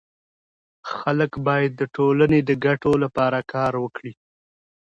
[0.93, 4.13] خلګ باید د ټولني د ګټو لپاره کار وکړي.